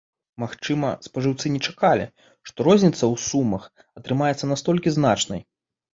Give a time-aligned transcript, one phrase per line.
[0.43, 2.05] Магчыма, спажыўцы не чакалі,
[2.51, 3.63] што розніца ў сумах
[4.03, 5.41] атрымаецца настолькі значнай.